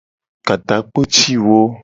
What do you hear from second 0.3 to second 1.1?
Ka takpo